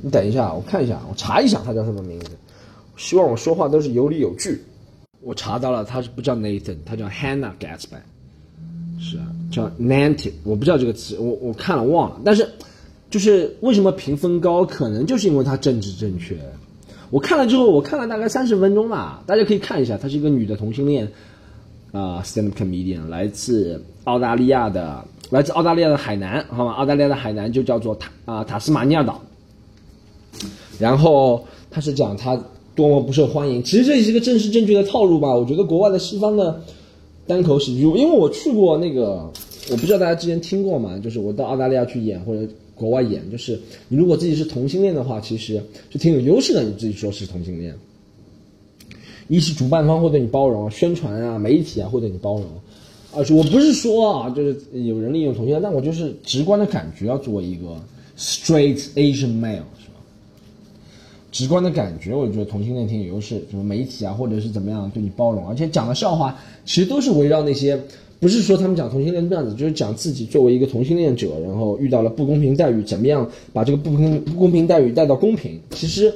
[0.00, 2.30] 你等一下，我看一下，我查一下她叫什么名字。
[2.96, 4.62] 希望我说话都是有理有据。
[5.20, 8.00] 我查到了，她是不叫 Nathan，她叫 Hannah Gatsby。”
[9.00, 12.20] 是啊，叫 Nanti，我不知道这个词，我我看了忘了。
[12.24, 12.48] 但是，
[13.10, 16.38] 就是为什么评分高，可能就是因为它政治正确。
[17.10, 21.08] 我看了之后，我看了大概三十分钟吧，大家可以看一下，她是一个女的同性恋，
[21.90, 26.72] 啊，stand up comedian，来自澳大利亚的，来自澳大利亚的海南，好吗？
[26.72, 29.18] 澳大利亚的海南就叫做塔啊塔斯马尼亚岛。
[30.78, 32.38] 然后他是讲他
[32.74, 35.34] 多么不受欢迎，其实这也是一个正式正确的套路吧？
[35.34, 36.62] 我觉得国外的西方的。
[37.24, 39.30] 单口喜剧，因为我去过那个，
[39.70, 40.98] 我不知道大家之前听过吗？
[40.98, 46.64] 就是我到澳大利亚去演或者国外演，就是你如果自己是同性恋的话，其实就挺有优势的。
[46.64, 47.72] 你自己说是同性恋，
[49.28, 52.44] 一是主办方会对你包容，宣传啊、媒体啊会对你包容。
[53.14, 57.76] 啊我不是说啊，就是有人利用同性恋，但我就是直观的感觉，要做一个
[58.16, 60.00] straight Asian male 是吧。
[61.30, 67.78] 直观的感觉，我觉得同性恋挺有优势，什么媒体啊，或者是怎么样对你包容，而且讲的笑话其实都是围绕那些，
[68.18, 75.60] 不是说他们讲同性恋段子，就是讲自己作为一个同性恋者，然后遇到了不公平待遇，怎么样把这个不公不公平待遇带到公平。
[75.70, 76.12] 其实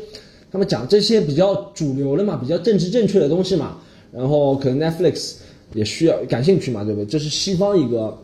[0.51, 3.77] 他们讲这些比较主流的嘛，比较政治正确的东西嘛，
[4.13, 5.35] 然后可能 Netflix
[5.75, 7.07] 也需要感兴趣嘛，对不对？
[7.07, 8.17] 这是西方一个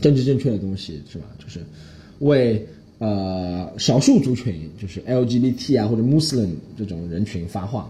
[0.00, 1.24] 政治正确的东西，是吧？
[1.38, 1.60] 就是
[2.20, 2.66] 为。
[3.00, 7.88] 呃，少数族群就是 LGBT 啊或者 Muslim 这种人群发话，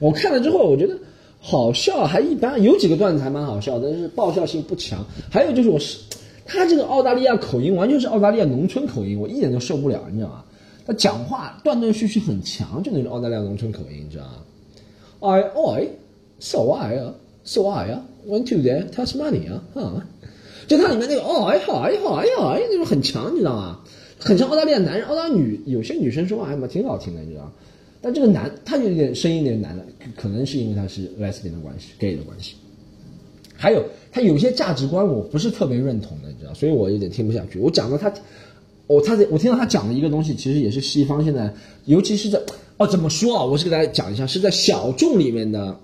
[0.00, 0.98] 我看了之后，我觉得
[1.40, 5.04] 好笑还一般，有几个段子还蛮好笑，但是爆笑性不强。
[5.30, 5.98] 还有就是我是
[6.46, 10.42] 他这个澳大利亚口音完全是澳大利亚农村口音，我一点都受不了，你知道吗？
[10.86, 14.38] 他讲话断断续续很强，就那种澳大利亚农村口音，你知道吗
[15.20, 15.88] ？I I
[16.38, 16.98] so I
[17.46, 20.06] so I went to there Tasmania 啊，
[20.66, 23.80] 就它里面那个 I I I I 那种很强，你知道吗？
[24.18, 27.50] 很像澳大利亚男人，澳大利亚女有些女生说话还蛮挺好听的，你知道？
[28.02, 29.84] 但这个男他有点声音有点男的，
[30.16, 32.54] 可能是因为他是 lesbian 的关系，gay 的关系。
[33.56, 33.82] 还有
[34.12, 36.52] 他有些价值观我不是特别认同的，你知道？
[36.52, 37.58] 所以我有点听不下去。
[37.58, 38.08] 我讲的他，
[38.86, 41.52] 哦，他我听到他讲的一个东西，其实也是西方现在，
[41.86, 42.40] 尤其是在
[42.76, 43.44] 哦怎么说啊？
[43.44, 45.78] 我是给大家讲一下，是在小众里面的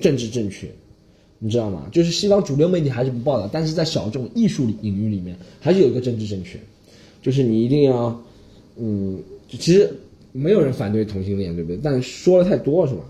[0.00, 0.68] 政治正确，
[1.38, 1.86] 你知道吗？
[1.92, 6.58] 就是西方主流媒体还是不报道，但是在小众艺术领域里面还是有一个政治正确。
[7.22, 8.22] 就是你一定要，
[8.76, 9.18] 嗯，
[9.48, 9.90] 其实
[10.32, 11.78] 没有人反对同性恋，对不对？
[11.82, 13.00] 但说的太多是吧？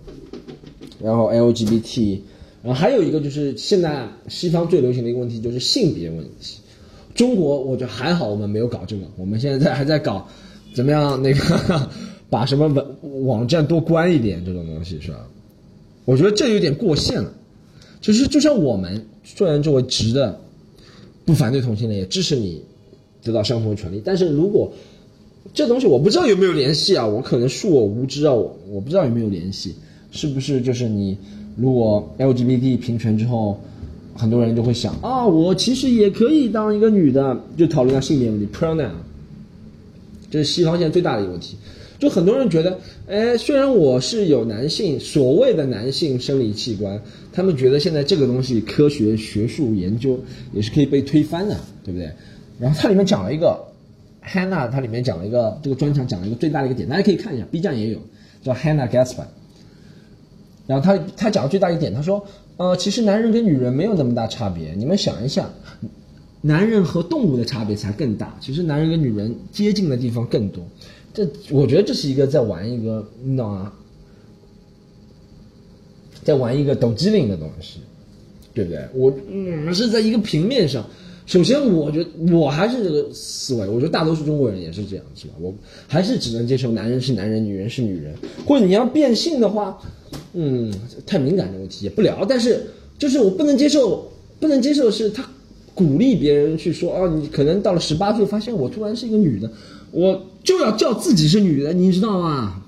[1.03, 2.19] 然后 LGBT，
[2.63, 6.59] 然后还有一个就是现在西方最流行的一个问题就是性别问题。
[7.15, 10.27] 中国我觉得还好，我们没有搞这个，我们现在还在搞
[10.75, 11.91] 怎么样那个
[12.29, 15.29] 把什么网网站多关一点这种东西是吧？
[16.07, 17.33] 我觉得这有点过线了。
[18.07, 20.39] 就是就像我们虽然作为直的
[21.25, 22.63] 不反对同性恋，也支持你。
[23.25, 24.71] 得到相同的权利，但是如果
[25.53, 29.75] 这东西我不知道有没有联系啊，我可能恕我无知啊，我我不知道有没有联系，
[30.13, 31.19] 是不是就是你
[31.57, 33.59] 如果 LGBT 平权之后，
[34.15, 38.91] 很多人就会想啊，我其实也可以当一个女的，就讨论到性别问题 pronoun，
[40.31, 41.57] 这是西方现在最大的一个问题，
[41.99, 42.79] 就很多人觉得，
[43.09, 47.01] 哎，虽然我是有男性所谓的男性生理器官，
[47.33, 50.19] 他们觉得现在这个东西科学学术研究
[50.53, 52.11] 也是可以被推翻的，对不对？
[52.59, 53.59] 然后它里面讲了一个
[54.25, 57.99] ，Hannah，它里面讲了一个这个专场讲了一个最大的一个点，大家可以看一下，B 站也有，
[58.43, 59.25] 叫 Hannah Gatsby。
[60.67, 65.51] 然后他他讲的最大一点，他说，呃，其实男人跟女人没有那么大差别，你们想一下，
[66.41, 68.37] 男人和动物的差别才更大。
[68.41, 70.67] 其实男人跟女人接近的地方更多。
[71.17, 73.73] 这我觉得这是一个在玩一个，你懂吗？
[76.23, 77.81] 在玩一个抖机灵的东西，
[78.53, 78.87] 对不对？
[78.93, 80.85] 我嗯是在一个平面上。
[81.25, 85.33] 首先，我觉得我还是这个思维，我觉得大多数中国人也是这样，是吧？
[85.41, 85.55] 我
[85.89, 88.15] 还是只能接受男人是男人，女人是女人，
[88.47, 89.77] 或者你要变性的话，
[90.35, 90.73] 嗯，
[91.07, 92.25] 太敏感的问题也不聊。
[92.29, 92.65] 但是，
[92.99, 95.29] 就是我不能接受，不能接受是他
[95.75, 99.51] 鼓励别人去说，哦，你可能到了十八岁发现我突然是一个女的，
[99.91, 102.63] 我就要叫自己是女的，你知道吗？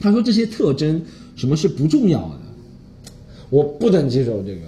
[0.00, 1.00] 他说这些特征
[1.36, 2.38] 什么是不重要的，
[3.50, 4.60] 我不能接受这个。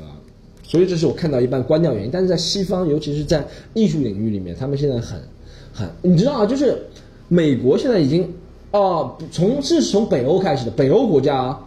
[0.63, 5.21] 所以这是我看到一半关掉原因，但是在西方，尤其是在艺术领域里面，他们现在很，
[5.73, 6.77] 很，你知道啊，就是
[7.29, 8.29] 美国现在已经，
[8.73, 11.61] 哦，从是从北欧开始的，北欧国家啊，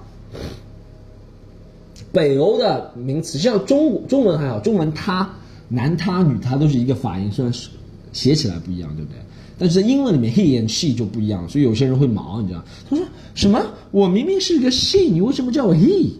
[2.11, 5.29] 北欧的名词像中中文还好，中文他
[5.69, 7.69] 男他女它都是一个发音，虽然是
[8.11, 9.19] 写起来不一样，对不对？
[9.57, 12.63] 但是在英文里面 he and she 就不一样，所以有些人会毛，你知道？
[12.89, 13.59] 他说什么？
[13.91, 16.11] 我明明是个 she，你为什么叫我 he？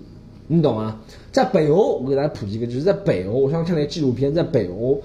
[0.47, 0.99] 你懂吗？
[1.31, 4.99] 在北欧，我给大家普及一个，就是在北欧，我上次看了一个纪录片，在北欧，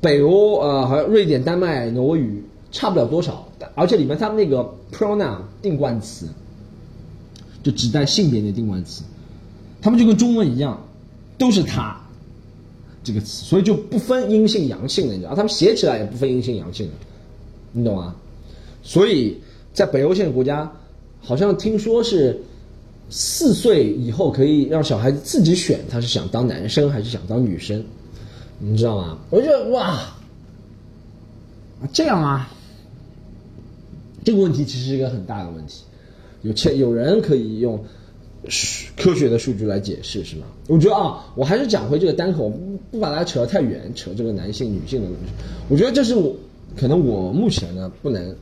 [0.00, 6.26] 北欧呃，好像瑞典、丹麦、挪威语差不了多少，而且里面他们那个 pronoun 定冠词，
[7.62, 9.02] 就指代性别的定冠词，
[9.80, 10.82] 他们就跟中文一样，
[11.36, 12.00] 都是他
[13.04, 16.92] 这个词，所以就不分阴性阳性的，你知道，他们写起来也不分阴性阳性的，
[17.72, 18.14] 你懂吗？
[18.82, 19.38] 所以
[19.72, 20.70] 在北欧现在国家，
[21.20, 22.40] 好像听说是。
[23.12, 27.84] 四岁以后可以让小孩子自己选，他是想当男生还是想当女生，
[28.60, 29.18] 你知道吗？
[29.30, 30.16] 我觉得哇，啊
[31.92, 32.48] 这样啊，
[34.22, 35.82] 这个问题其实是一个很大的问题，
[36.42, 37.84] 有切有人可以用
[38.96, 40.46] 科学的数据来解释，是吗？
[40.68, 45.32] 我觉得啊，我还是讲回这个单口，不不把它扯得太远，扯这个男性女性的东西。
[45.68, 46.32] 我觉得这是我
[46.76, 48.34] 可能我目前呢不能，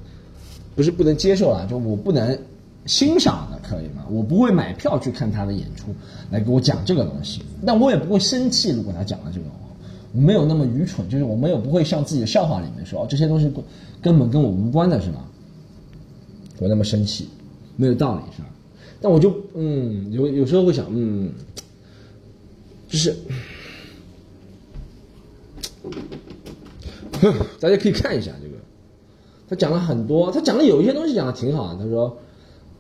[0.75, 2.38] 不是不能接受啊，就我不能。
[2.87, 4.07] 欣赏的可以吗？
[4.09, 5.95] 我不会买票去看他的演出，
[6.31, 7.43] 来给我讲这个东西。
[7.67, 9.47] 但我也不会生气，如果他讲了这个，
[10.14, 13.53] 我没有那么愚蠢，就是我没有不会像自己的笑话里面说，哦这些东西
[14.01, 15.23] 根本跟我无关的是吧？
[16.61, 17.29] 我那么生气，
[17.77, 18.49] 没有道理是吧？
[19.03, 21.31] 但我就嗯，有有时候会想，嗯，
[22.88, 23.14] 就是，
[27.61, 28.57] 大家可以看一下这个，
[29.48, 32.16] 他讲了很多，他讲的有一些东西讲的挺好的，他说。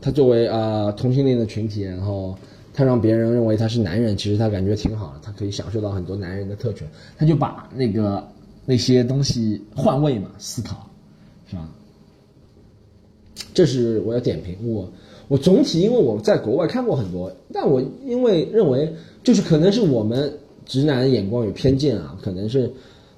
[0.00, 2.32] 他作为啊同性恋的群体，然后
[2.72, 8.24] 他让别人认为他是男人，其实他感觉挺好的，他可以享受到很多男人的特权，他就把那个
[8.64, 10.88] 那些东西换位嘛思考，
[11.50, 11.68] 是吧？
[13.52, 14.88] 这是我要点评我
[15.26, 20.32] 我总体因为我在国外看过很多，但我因为认为就是可能是我们
[20.64, 22.70] 直男眼光有偏见啊，可能是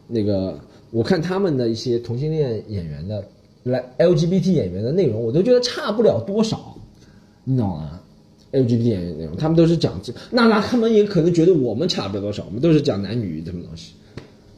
[0.09, 0.59] 那个
[0.91, 3.25] 我看他们的一些同性恋演员的。
[3.63, 6.75] 来 LGBT 演员的内容，我都觉得差不了多少，
[7.45, 8.01] 你懂吗
[8.53, 13.93] ？LGBT 演员内容，他们都是讲这，那那他们也可能觉得我们差不了多少，我们都是讲男女什么东西，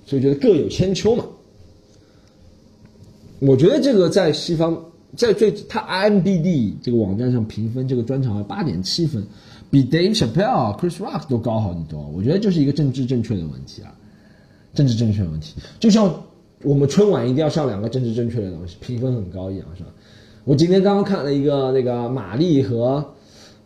[0.06, 1.24] 所以觉得各有千秋嘛。
[3.40, 4.80] 我觉得这个在西方，
[5.16, 9.20] 在最他 IMDB 这个网站上评分，这个专场八点七分，
[9.68, 12.06] 比 Dave Chappelle、Chris Rock 都高好很多。
[12.14, 13.92] 我觉得就是一个政治正确的问题啊，
[14.74, 16.12] 政治正确问题，就像。
[16.64, 19.90] 我们春晚一定要上两个政治正确的东西，评分很高一样，是吧？
[20.44, 23.04] 我今天刚刚看了一个那个马丽和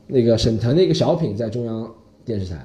[0.06, 2.56] 那个沈腾的一个小品，在中央电视台，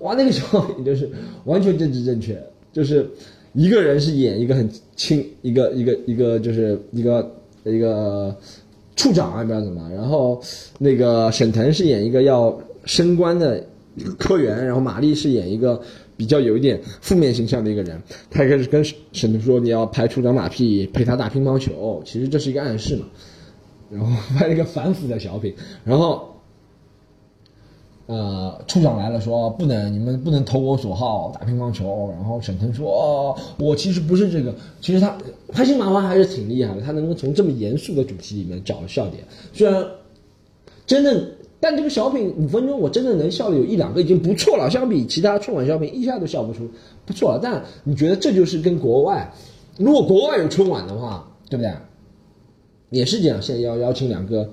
[0.00, 1.08] 哇，那个小品就是
[1.44, 2.36] 完全政治正确，
[2.72, 3.08] 就是
[3.52, 8.36] 一个人是演一个很轻一个一个一个就是一个一个
[8.96, 10.42] 处长啊，不知道怎么，然后
[10.76, 13.64] 那个沈腾是演一个要升官的
[14.18, 15.80] 科员，然后马丽是演一个。
[16.18, 23.06] 比较有一点负面形象的一个人，他开始跟沈腾说：“你要拍处长马屁，陪他打乒乓球。”其实这是一个暗示嘛。
[23.88, 25.54] 然后拍了一个反腐的小品，
[25.84, 26.34] 然后，
[28.06, 34.52] 呃，处长来了说：“不能，你们不能投我所好打乒乓球。”然后沈腾说：“哦，我其实不是这个。”
[34.82, 35.16] 其实他
[35.52, 39.22] 拍新麻花还是挺厉害的，他能够从这么严肃的主题里面找笑点。
[39.52, 39.86] 虽然
[40.84, 41.37] 真的。
[41.60, 44.70] 但这个小品五分钟，我真的能笑的有一两个已经不错了。
[44.70, 46.68] 相比其他春晚小品，一下都笑不出，
[47.04, 47.40] 不错了。
[47.42, 49.32] 但你觉得这就是跟国外，
[49.76, 51.72] 如果国外有春晚的话，对不对？
[52.90, 54.48] 也是这样，现在要邀请两个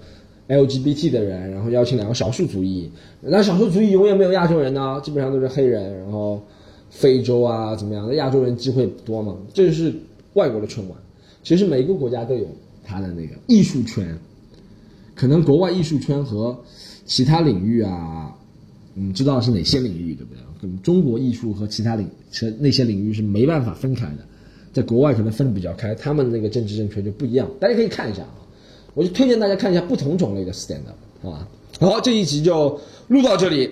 [0.47, 2.89] LGBT 的人，然后邀请两个少数族裔。
[3.22, 6.41] 那少数族裔永远没有亚洲人呢，基本上都是黑人，然后
[6.89, 9.38] 非洲啊怎么样的亚洲人机会多嘛？
[9.53, 9.93] 这就是
[10.34, 10.97] 外国的春晚。
[11.43, 12.47] 其实每一个国家都有
[12.84, 14.18] 它的那个艺术圈。
[15.16, 16.63] 可能国外艺术圈和
[17.05, 18.36] 其他领域啊，
[18.93, 20.41] 你，知道是哪些领域，对不对？
[20.61, 22.09] 跟中国艺术和其他领
[22.59, 24.26] 那些领域是没办法分开的，
[24.74, 27.49] 在国外可能分的比较开，他们那个政治正确就不一样。
[27.59, 28.36] 大家可以看一下啊，
[28.93, 31.47] 我就推荐大家看一下不同种类的 stand up，好吧？
[31.80, 33.70] 好，这一集就录到这里。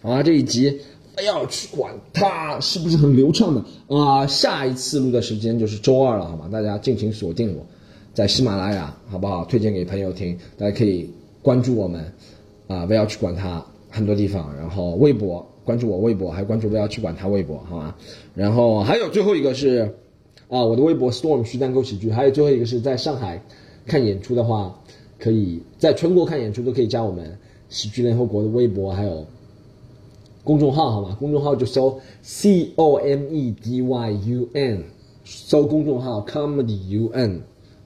[0.00, 0.80] 好啊，这一集
[1.14, 3.62] 不要去管它是不是很流畅的
[3.94, 4.26] 啊！
[4.26, 6.48] 下一次录的时间就是周二了，好吗？
[6.50, 7.66] 大家敬请锁定我，
[8.14, 9.44] 在喜马拉雅，好不好？
[9.46, 11.10] 推荐给朋友听，大家可以
[11.40, 12.12] 关注我们
[12.66, 12.84] 啊！
[12.84, 17.94] 不要去管它，很多地方，然后微博关注我微博，还关注不要去管他微博，好吗？
[18.34, 19.94] 然后还有最后一个是
[20.48, 23.42] 啊，我的微博 storm 徐丹沟喜剧，还有最后一个是在上海
[23.86, 24.78] 看演出的话，
[25.18, 27.38] 可以在全国看演出都可以加我们
[27.68, 29.26] 喜剧联合国的微博，还有。
[30.44, 31.16] 公众号好吗？
[31.20, 34.82] 公众号就搜 C O M E D Y U N，
[35.24, 37.42] 搜公众号 Comedy U N，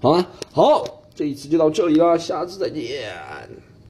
[0.06, 0.24] 好吗？
[0.52, 0.84] 好，
[1.16, 3.10] 这一次就到这里了，下次再见。